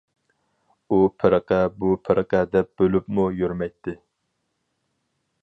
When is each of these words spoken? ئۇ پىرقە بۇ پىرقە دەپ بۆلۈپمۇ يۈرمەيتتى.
ئۇ 0.89 0.97
پىرقە 1.23 1.59
بۇ 1.83 1.91
پىرقە 2.07 2.41
دەپ 2.57 2.73
بۆلۈپمۇ 2.83 3.27
يۈرمەيتتى. 3.43 3.95